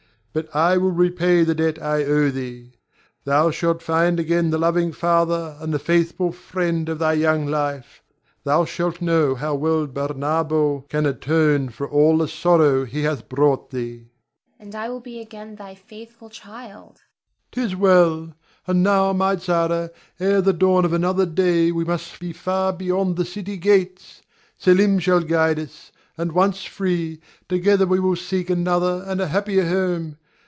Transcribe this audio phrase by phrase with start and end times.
[0.33, 2.75] But I will repay the debt I owe thee.
[3.25, 8.01] Thou shalt find again the loving father and the faithful friend of thy young life.
[8.45, 13.71] Thou shalt know how well Bernardo can atone for all the sorrow he hath brought
[13.71, 14.03] thee.
[14.03, 14.07] Zara.
[14.61, 16.93] And I will be again thy faithful child.
[16.93, 17.01] Ber.
[17.59, 18.33] 'Tis well;
[18.67, 23.17] and now, my Zara, ere the dawn of another day we must be far beyond
[23.17, 24.21] the city gates.
[24.57, 29.67] Selim shall guide us, and once free, together we will seek another and a happier
[29.67, 30.15] home.